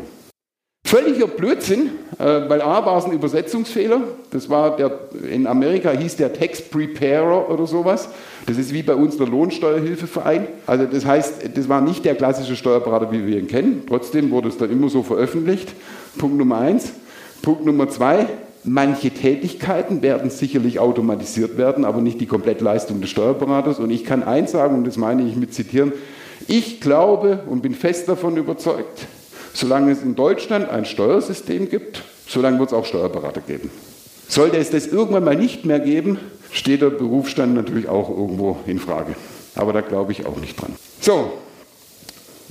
[0.90, 4.02] Völliger Blödsinn, äh, weil A war es ein Übersetzungsfehler.
[4.32, 4.92] Das war der,
[5.30, 8.10] in Amerika hieß der Text Preparer oder sowas.
[8.48, 10.48] Das ist wie bei uns der Lohnsteuerhilfeverein.
[10.66, 13.84] Also das heißt, das war nicht der klassische Steuerberater, wie wir ihn kennen.
[13.88, 15.74] Trotzdem wurde es dann immer so veröffentlicht.
[16.18, 16.94] Punkt Nummer eins.
[17.44, 18.26] Punkt Nummer zwei.
[18.64, 23.78] Manche Tätigkeiten werden sicherlich automatisiert werden, aber nicht die Komplettleistung des Steuerberaters.
[23.78, 25.94] Und ich kann eins sagen, und das meine ich mit zitieren,
[26.48, 29.08] ich glaube und bin fest davon überzeugt,
[29.54, 33.70] solange es in Deutschland ein Steuersystem gibt, solange wird es auch Steuerberater geben.
[34.28, 36.20] Sollte es das irgendwann mal nicht mehr geben,
[36.52, 39.16] steht der Berufsstand natürlich auch irgendwo in Frage.
[39.56, 40.76] Aber da glaube ich auch nicht dran.
[41.02, 41.32] So,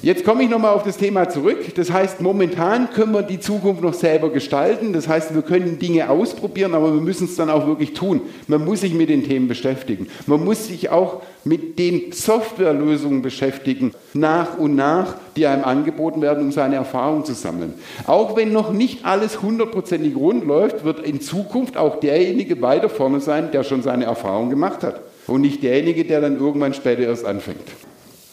[0.00, 1.74] Jetzt komme ich nochmal auf das Thema zurück.
[1.74, 4.92] Das heißt, momentan können wir die Zukunft noch selber gestalten.
[4.92, 8.20] Das heißt, wir können Dinge ausprobieren, aber wir müssen es dann auch wirklich tun.
[8.46, 10.06] Man muss sich mit den Themen beschäftigen.
[10.26, 16.44] Man muss sich auch mit den Softwarelösungen beschäftigen, nach und nach, die einem angeboten werden,
[16.44, 17.74] um seine Erfahrung zu sammeln.
[18.06, 23.18] Auch wenn noch nicht alles hundertprozentig rund läuft, wird in Zukunft auch derjenige weiter vorne
[23.18, 25.00] sein, der schon seine Erfahrung gemacht hat.
[25.26, 27.64] Und nicht derjenige, der dann irgendwann später erst anfängt.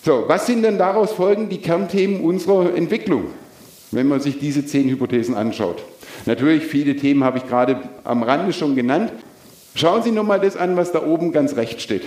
[0.05, 3.23] So, was sind denn daraus folgend die Kernthemen unserer Entwicklung,
[3.89, 5.83] wenn man sich diese zehn Hypothesen anschaut?
[6.27, 9.11] Natürlich, viele Themen habe ich gerade am Rande schon genannt.
[9.73, 12.03] Schauen Sie nochmal das an, was da oben ganz rechts steht.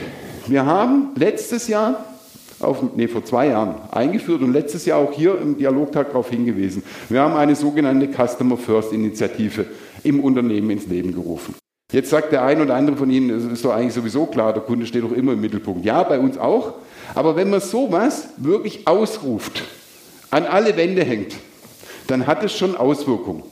[0.46, 2.04] Wir haben letztes Jahr,
[2.60, 6.84] auf, nee, vor zwei Jahren eingeführt und letztes Jahr auch hier im Dialogtag darauf hingewiesen.
[7.08, 9.66] Wir haben eine sogenannte Customer First Initiative
[10.04, 11.56] im Unternehmen ins Leben gerufen.
[11.90, 14.62] Jetzt sagt der ein oder andere von Ihnen, es ist doch eigentlich sowieso klar, der
[14.62, 15.84] Kunde steht doch immer im Mittelpunkt.
[15.84, 16.74] Ja, bei uns auch.
[17.18, 19.64] Aber wenn man sowas wirklich ausruft,
[20.30, 21.34] an alle Wände hängt,
[22.06, 23.42] dann hat es schon Auswirkungen.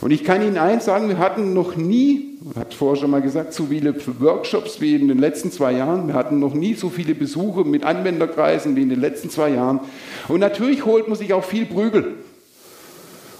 [0.00, 3.52] Und ich kann Ihnen eins sagen, wir hatten noch nie, hat vorher schon mal gesagt,
[3.52, 6.06] so viele Workshops wie in den letzten zwei Jahren.
[6.06, 9.80] Wir hatten noch nie so viele Besuche mit Anwenderkreisen wie in den letzten zwei Jahren.
[10.28, 12.14] Und natürlich holt man sich auch viel Prügel.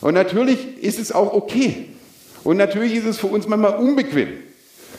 [0.03, 1.87] Und natürlich ist es auch okay.
[2.45, 4.29] Und natürlich ist es für uns manchmal unbequem.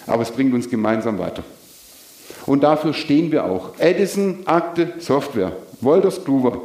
[0.08, 1.44] Aber es bringt uns gemeinsam weiter.
[2.45, 3.80] Und dafür stehen wir auch.
[3.80, 5.51] Edison, Akte, Software.
[5.82, 6.62] Wolters Kluwer,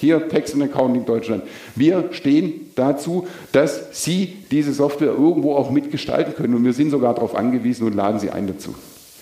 [0.00, 1.42] hier Text and Accounting Deutschland.
[1.74, 6.54] Wir stehen dazu, dass Sie diese Software irgendwo auch mitgestalten können.
[6.54, 8.74] Und wir sind sogar darauf angewiesen und laden Sie ein dazu.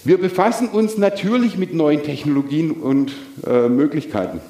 [0.05, 3.13] Wir befassen uns natürlich mit neuen Technologien und
[3.47, 4.41] äh, Möglichkeiten.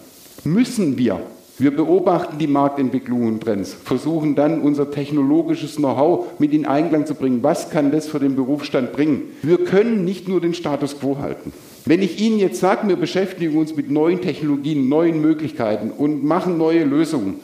[0.44, 1.20] Müssen wir.
[1.58, 7.14] Wir beobachten die Marktentwicklungen und Trends, versuchen dann unser technologisches Know-how mit in Einklang zu
[7.14, 7.42] bringen.
[7.42, 9.22] Was kann das für den Berufsstand bringen?
[9.42, 11.52] Wir können nicht nur den Status quo halten.
[11.84, 16.56] Wenn ich Ihnen jetzt sage, wir beschäftigen uns mit neuen Technologien, neuen Möglichkeiten und machen
[16.56, 17.40] neue Lösungen,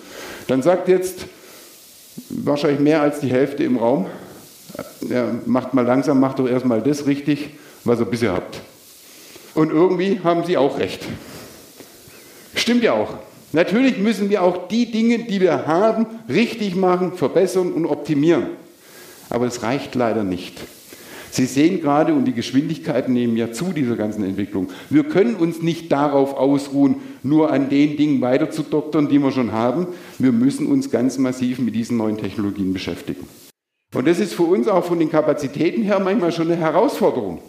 [0.47, 1.27] dann sagt jetzt
[2.31, 4.07] wahrscheinlich mehr als die Hälfte im Raum,
[5.09, 7.51] ja, macht mal langsam, macht doch erstmal das richtig,
[7.85, 8.61] was ihr bisher habt.
[9.55, 11.05] Und irgendwie haben Sie auch recht.
[12.55, 13.14] Stimmt ja auch.
[13.53, 18.47] Natürlich müssen wir auch die Dinge, die wir haben, richtig machen, verbessern und optimieren.
[19.31, 20.59] Aber es reicht leider nicht.
[21.31, 24.69] Sie sehen gerade, und die Geschwindigkeiten nehmen ja zu dieser ganzen Entwicklung.
[24.89, 29.31] Wir können uns nicht darauf ausruhen, nur an den Dingen weiter zu doktern, die wir
[29.31, 29.89] schon haben.
[30.19, 33.29] Wir müssen uns ganz massiv mit diesen neuen Technologien beschäftigen.
[33.95, 37.41] Und das ist für uns auch von den Kapazitäten her manchmal schon eine Herausforderung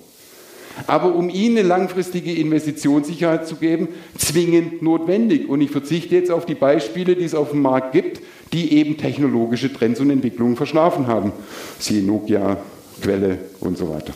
[0.88, 5.50] aber um ihnen eine langfristige Investitionssicherheit zu geben, zwingend notwendig.
[5.50, 8.22] Und ich verzichte jetzt auf die Beispiele, die es auf dem Markt gibt,
[8.54, 11.32] die eben technologische Trends und Entwicklungen verschlafen haben.
[11.78, 12.58] Siehe Nokia,
[13.02, 14.13] Quelle und so weiter.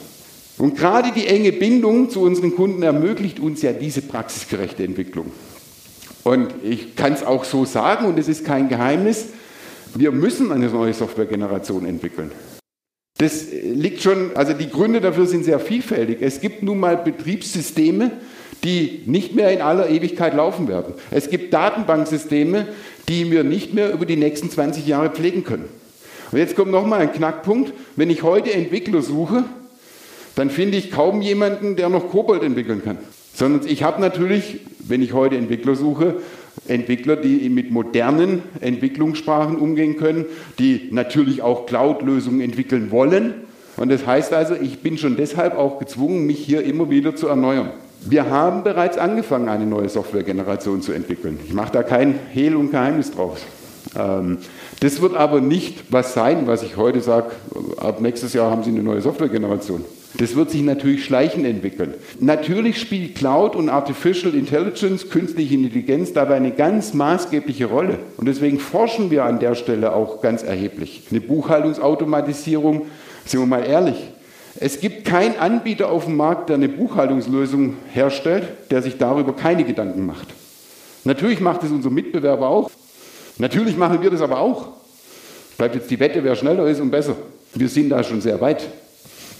[0.57, 5.31] Und gerade die enge Bindung zu unseren Kunden ermöglicht uns ja diese praxisgerechte Entwicklung.
[6.23, 9.27] Und ich kann es auch so sagen, und es ist kein Geheimnis,
[9.95, 12.31] wir müssen eine neue Softwaregeneration entwickeln.
[13.17, 16.17] Das liegt schon, also die Gründe dafür sind sehr vielfältig.
[16.21, 18.11] Es gibt nun mal Betriebssysteme,
[18.63, 20.93] die nicht mehr in aller Ewigkeit laufen werden.
[21.11, 22.67] Es gibt Datenbanksysteme,
[23.07, 25.65] die wir nicht mehr über die nächsten 20 Jahre pflegen können.
[26.31, 27.73] Und jetzt kommt nochmal ein Knackpunkt.
[27.95, 29.43] Wenn ich heute Entwickler suche,
[30.35, 32.97] dann finde ich kaum jemanden, der noch Kobold entwickeln kann.
[33.35, 36.15] Sondern ich habe natürlich, wenn ich heute Entwickler suche,
[36.67, 40.25] Entwickler, die mit modernen Entwicklungssprachen umgehen können,
[40.59, 43.33] die natürlich auch Cloud-Lösungen entwickeln wollen.
[43.75, 47.27] Und das heißt also, ich bin schon deshalb auch gezwungen, mich hier immer wieder zu
[47.27, 47.71] erneuern.
[48.05, 51.39] Wir haben bereits angefangen, eine neue Softwaregeneration zu entwickeln.
[51.45, 53.39] Ich mache da kein Hehl und Geheimnis draus.
[53.97, 54.39] Ähm,
[54.79, 57.31] das wird aber nicht was sein, was ich heute sage,
[57.77, 59.85] ab nächstes Jahr haben Sie eine neue Softwaregeneration.
[60.17, 61.95] Das wird sich natürlich schleichend entwickeln.
[62.19, 67.97] Natürlich spielt Cloud und Artificial Intelligence, künstliche Intelligenz dabei eine ganz maßgebliche Rolle.
[68.17, 71.03] Und deswegen forschen wir an der Stelle auch ganz erheblich.
[71.09, 72.83] Eine Buchhaltungsautomatisierung,
[73.25, 73.97] sind wir mal ehrlich,
[74.59, 79.63] es gibt keinen Anbieter auf dem Markt, der eine Buchhaltungslösung herstellt, der sich darüber keine
[79.63, 80.27] Gedanken macht.
[81.05, 82.69] Natürlich macht es unser Mitbewerber auch.
[83.39, 84.67] Natürlich machen wir das aber auch.
[85.57, 87.15] Bleibt jetzt die Wette, wer schneller ist und besser.
[87.55, 88.63] Wir sind da schon sehr weit.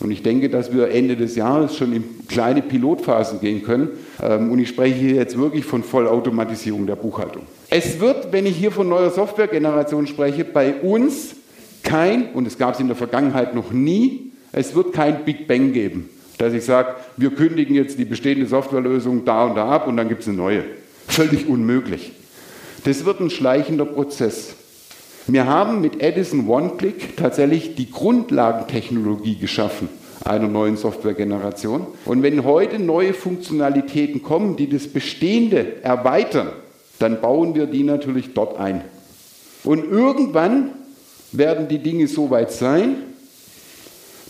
[0.04, 3.90] Und ich denke, dass wir Ende des Jahres schon in kleine Pilotphasen gehen können.
[4.22, 7.44] Ähm, und ich spreche hier jetzt wirklich von Vollautomatisierung der Buchhaltung.
[7.70, 11.36] Es wird, wenn ich hier von neuer Softwaregeneration spreche, bei uns
[11.84, 15.74] kein, und es gab es in der Vergangenheit noch nie, es wird kein Big Bang
[15.74, 19.98] geben, dass ich sage, wir kündigen jetzt die bestehende Softwarelösung da und da ab und
[19.98, 20.64] dann gibt es eine neue.
[21.08, 22.12] Völlig unmöglich.
[22.84, 24.56] Das wird ein schleichender Prozess.
[25.28, 29.90] Wir haben mit Edison OneClick tatsächlich die Grundlagentechnologie geschaffen
[30.26, 31.88] einer neuen Softwaregeneration.
[32.06, 36.50] Und wenn heute neue Funktionalitäten kommen, die das Bestehende erweitern,
[37.00, 38.82] dann bauen wir die natürlich dort ein.
[39.64, 40.72] Und irgendwann
[41.32, 42.96] werden die Dinge so weit sein,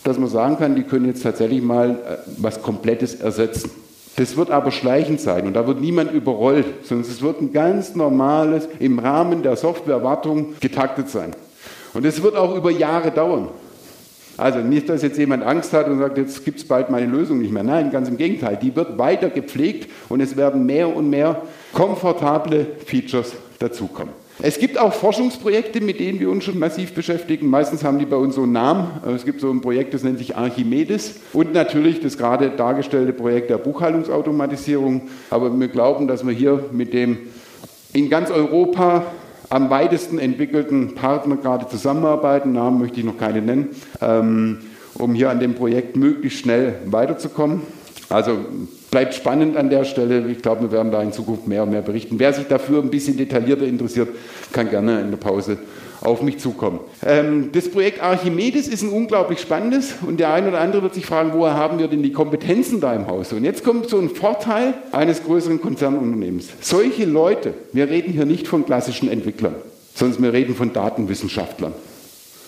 [0.02, 3.70] dass man sagen kann, die können jetzt tatsächlich mal äh, was Komplettes ersetzen.
[4.16, 7.96] Das wird aber schleichend sein und da wird niemand überrollt, sondern es wird ein ganz
[7.96, 11.34] normales, im Rahmen der Softwarewartung getaktet sein.
[11.94, 13.48] Und es wird auch über Jahre dauern.
[14.36, 17.38] Also nicht, dass jetzt jemand Angst hat und sagt, jetzt gibt es bald meine Lösung
[17.38, 17.62] nicht mehr.
[17.62, 18.58] Nein, ganz im Gegenteil.
[18.60, 24.23] Die wird weiter gepflegt und es werden mehr und mehr komfortable Features dazukommen.
[24.42, 27.48] Es gibt auch Forschungsprojekte, mit denen wir uns schon massiv beschäftigen.
[27.48, 28.88] Meistens haben die bei uns so einen Namen.
[29.14, 31.20] Es gibt so ein Projekt, das nennt sich Archimedes.
[31.32, 35.02] Und natürlich das gerade dargestellte Projekt der Buchhaltungsautomatisierung.
[35.30, 37.18] Aber wir glauben, dass wir hier mit dem
[37.92, 39.06] in ganz Europa
[39.50, 42.52] am weitesten entwickelten Partner gerade zusammenarbeiten.
[42.52, 43.68] Namen möchte ich noch keine nennen,
[44.00, 44.58] ähm,
[44.94, 47.62] um hier an dem Projekt möglichst schnell weiterzukommen.
[48.08, 48.38] Also
[48.94, 50.24] bleibt spannend an der Stelle.
[50.30, 52.20] Ich glaube, wir werden da in Zukunft mehr und mehr berichten.
[52.20, 54.08] Wer sich dafür ein bisschen detaillierter interessiert,
[54.52, 55.58] kann gerne in der Pause
[56.00, 56.78] auf mich zukommen.
[57.04, 61.06] Ähm, das Projekt Archimedes ist ein unglaublich spannendes und der eine oder andere wird sich
[61.06, 63.32] fragen, woher haben wir denn die Kompetenzen da im Haus?
[63.32, 66.50] Und jetzt kommt so ein Vorteil eines größeren Konzernunternehmens.
[66.60, 69.56] Solche Leute, wir reden hier nicht von klassischen Entwicklern,
[69.96, 71.72] sondern wir reden von Datenwissenschaftlern.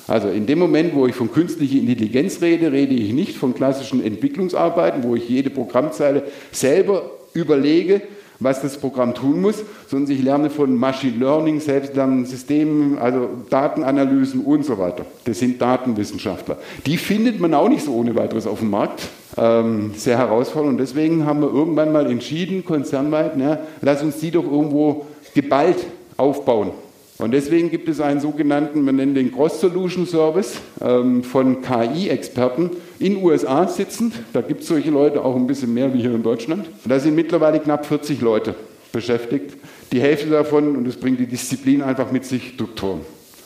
[0.09, 4.05] Also in dem Moment, wo ich von künstlicher Intelligenz rede, rede ich nicht von klassischen
[4.05, 8.03] Entwicklungsarbeiten, wo ich jede Programmzeile selber überlege,
[8.39, 14.43] was das Programm tun muss, sondern ich lerne von Machine Learning, selbstlernenden Systemen, also Datenanalysen
[14.43, 15.07] und so weiter.
[15.25, 16.59] Das sind Datenwissenschaftler.
[16.85, 19.09] Die findet man auch nicht so ohne weiteres auf dem Markt.
[19.39, 20.75] Ähm, sehr herausfordernd.
[20.75, 25.79] Und deswegen haben wir irgendwann mal entschieden, konzernweit, na, lass uns die doch irgendwo geballt
[26.17, 26.71] aufbauen.
[27.19, 32.71] Und deswegen gibt es einen sogenannten, wir nennen den Cross Solution Service ähm, von KI-Experten
[32.99, 34.15] in USA sitzend.
[34.35, 36.67] Da gibt es solche Leute auch ein bisschen mehr wie hier in Deutschland.
[36.85, 38.55] Da sind mittlerweile knapp 40 Leute
[38.93, 39.57] beschäftigt.
[39.93, 43.01] Die Hälfte davon, und das bringt die Disziplin einfach mit sich, Doktoren.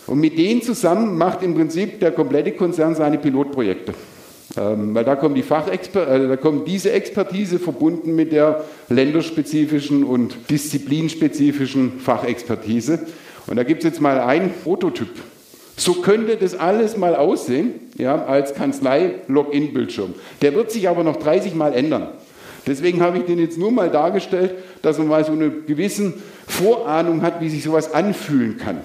[0.09, 3.95] Und mit denen zusammen macht im Prinzip der komplette Konzern seine Pilotprojekte.
[4.57, 10.35] Ähm, weil da kommt, die äh, da kommt diese Expertise verbunden mit der länderspezifischen und
[10.51, 12.99] disziplinspezifischen Fachexpertise.
[13.51, 15.09] Und da gibt es jetzt mal einen Prototyp.
[15.77, 20.15] So könnte das alles mal aussehen, ja, als Kanzlei-Login-Bildschirm.
[20.41, 22.09] Der wird sich aber noch 30 Mal ändern.
[22.67, 26.15] Deswegen habe ich den jetzt nur mal dargestellt, dass man mal so eine gewisse
[26.47, 28.83] Vorahnung hat, wie sich sowas anfühlen kann.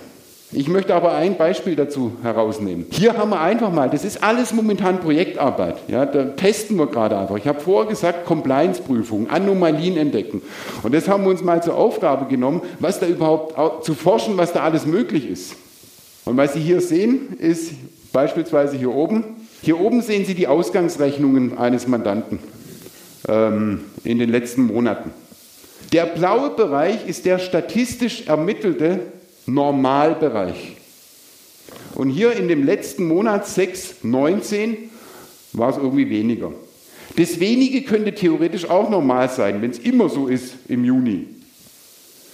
[0.55, 2.85] Ich möchte aber ein Beispiel dazu herausnehmen.
[2.89, 5.75] Hier haben wir einfach mal, das ist alles momentan Projektarbeit.
[5.89, 7.35] Ja, da testen wir gerade einfach.
[7.35, 10.41] Ich habe vorher gesagt, Compliance-Prüfung, Anomalien entdecken.
[10.81, 14.53] Und das haben wir uns mal zur Aufgabe genommen, was da überhaupt zu forschen, was
[14.53, 15.55] da alles möglich ist.
[16.23, 17.73] Und was Sie hier sehen, ist
[18.13, 19.25] beispielsweise hier oben.
[19.61, 22.39] Hier oben sehen Sie die Ausgangsrechnungen eines Mandanten
[23.27, 25.11] ähm, in den letzten Monaten.
[25.91, 29.01] Der blaue Bereich ist der statistisch ermittelte
[29.45, 30.77] Normalbereich.
[31.95, 34.89] Und hier in dem letzten Monat 6, 19
[35.53, 36.51] war es irgendwie weniger.
[37.15, 41.27] Das wenige könnte theoretisch auch normal sein, wenn es immer so ist im Juni.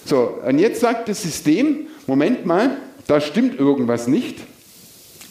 [0.04, 4.40] So, und jetzt sagt das System, Moment mal, da stimmt irgendwas nicht.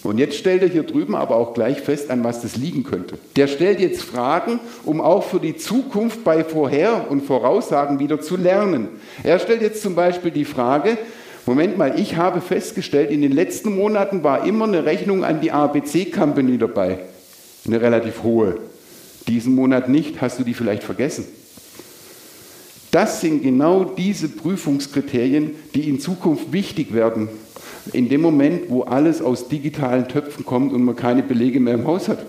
[0.04, 3.20] Und jetzt stellt er hier drüben aber auch gleich fest, an was das liegen könnte.
[3.36, 8.36] Der stellt jetzt Fragen, um auch für die Zukunft bei Vorher- und Voraussagen wieder zu
[8.36, 8.88] lernen.
[9.22, 10.98] Er stellt jetzt zum Beispiel die Frage,
[11.46, 15.52] Moment mal, ich habe festgestellt, in den letzten Monaten war immer eine Rechnung an die
[15.52, 17.00] ABC Company dabei.
[17.66, 18.58] Eine relativ hohe.
[19.28, 21.26] Diesen Monat nicht, hast du die vielleicht vergessen?
[22.92, 27.30] Das sind genau diese Prüfungskriterien, die in Zukunft wichtig werden.
[27.94, 31.88] In dem Moment, wo alles aus digitalen Töpfen kommt und man keine Belege mehr im
[31.88, 32.26] Haus hat.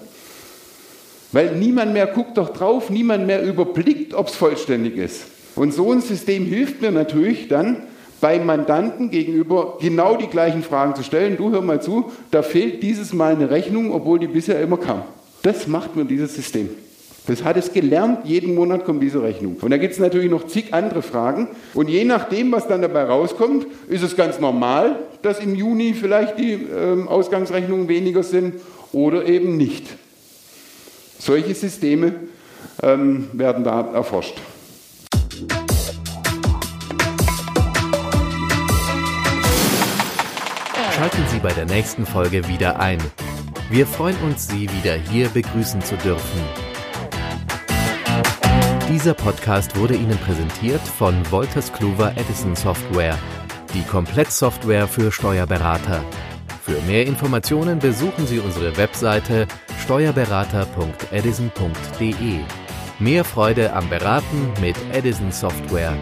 [1.32, 5.22] Weil niemand mehr guckt doch drauf, niemand mehr überblickt, ob es vollständig ist.
[5.56, 7.78] Und so ein System hilft mir natürlich dann,
[8.22, 11.36] beim Mandanten gegenüber genau die gleichen Fragen zu stellen.
[11.36, 15.02] Du hör mal zu, da fehlt dieses Mal eine Rechnung, obwohl die bisher immer kam.
[15.42, 16.70] Das macht mir dieses System.
[17.26, 19.56] Das hat es gelernt, jeden Monat kommt diese Rechnung.
[19.60, 21.48] Und da gibt es natürlich noch zig andere Fragen.
[21.74, 26.38] Und je nachdem, was dann dabei rauskommt, ist es ganz normal, dass im Juni vielleicht
[26.38, 28.54] die äh, Ausgangsrechnungen weniger sind
[28.92, 29.84] oder eben nicht.
[31.18, 32.14] Solche Systeme
[32.82, 34.36] ähm, werden da erforscht.
[41.02, 42.98] Schalten Sie bei der nächsten Folge wieder ein.
[43.70, 46.40] Wir freuen uns, Sie wieder hier begrüßen zu dürfen.
[48.88, 53.18] Dieser Podcast wurde Ihnen präsentiert von Wolters Kluwer Edison Software,
[53.74, 56.04] die Komplettsoftware für Steuerberater.
[56.62, 59.48] Für mehr Informationen besuchen Sie unsere Webseite
[59.82, 62.38] steuerberater.edison.de.
[63.00, 65.96] Mehr Freude am Beraten mit Edison Software.